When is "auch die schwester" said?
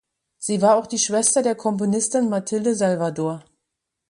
0.77-1.43